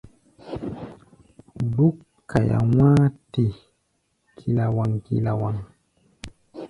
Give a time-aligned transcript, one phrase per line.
[1.75, 1.95] Búk
[2.29, 3.43] kaia wá̧á̧-te
[4.37, 5.55] kilawaŋ-kilawaŋ.